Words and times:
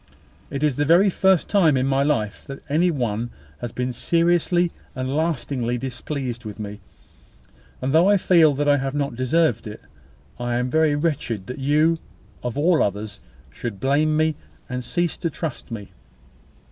It 0.49 0.63
is 0.63 0.77
the 0.77 1.09
first 1.11 1.47
time 1.47 1.77
in 1.77 1.85
my 1.85 2.01
life 2.01 2.47
that 2.47 2.63
any 2.67 2.89
one 2.89 3.29
has 3.59 3.71
been 3.71 3.93
seriously 3.93 4.71
and 4.95 5.15
lastingly 5.15 5.77
displeased 5.77 6.43
with 6.43 6.59
me; 6.59 6.79
and, 7.83 7.93
though 7.93 8.09
I 8.09 8.17
feel 8.17 8.55
that 8.55 8.67
I 8.67 8.77
have 8.77 8.95
not 8.95 9.15
deserved 9.15 9.67
it, 9.67 9.79
I 10.39 10.55
am 10.55 10.71
very 10.71 10.95
wretched 10.95 11.45
that 11.45 11.59
you, 11.59 11.97
of 12.41 12.57
all 12.57 12.81
others, 12.81 13.21
should 13.51 13.79
blame 13.79 14.17
me, 14.17 14.33
and 14.67 14.83
cease 14.83 15.17
to 15.17 15.29
trust 15.29 15.69
me. 15.69 15.91